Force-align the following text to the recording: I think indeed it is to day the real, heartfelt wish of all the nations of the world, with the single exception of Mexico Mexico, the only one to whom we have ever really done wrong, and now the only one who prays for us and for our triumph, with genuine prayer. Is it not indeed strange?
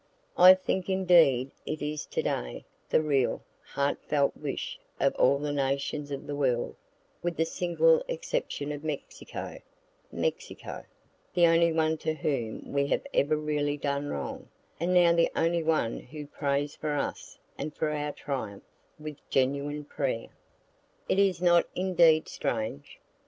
I 0.35 0.55
think 0.55 0.89
indeed 0.89 1.51
it 1.63 1.79
is 1.79 2.07
to 2.07 2.23
day 2.23 2.65
the 2.89 3.03
real, 3.03 3.43
heartfelt 3.61 4.35
wish 4.35 4.79
of 4.99 5.13
all 5.13 5.37
the 5.37 5.51
nations 5.51 6.09
of 6.09 6.25
the 6.25 6.35
world, 6.35 6.75
with 7.21 7.37
the 7.37 7.45
single 7.45 8.03
exception 8.07 8.71
of 8.71 8.83
Mexico 8.83 9.59
Mexico, 10.11 10.85
the 11.35 11.45
only 11.45 11.71
one 11.71 11.99
to 11.99 12.15
whom 12.15 12.73
we 12.73 12.87
have 12.87 13.05
ever 13.13 13.37
really 13.37 13.77
done 13.77 14.07
wrong, 14.07 14.47
and 14.79 14.91
now 14.91 15.13
the 15.13 15.29
only 15.35 15.61
one 15.61 15.99
who 15.99 16.25
prays 16.25 16.75
for 16.75 16.95
us 16.95 17.37
and 17.55 17.75
for 17.75 17.91
our 17.91 18.11
triumph, 18.11 18.63
with 18.97 19.17
genuine 19.29 19.85
prayer. 19.85 20.29
Is 21.09 21.41
it 21.41 21.43
not 21.43 21.67
indeed 21.75 22.27
strange? 22.27 22.99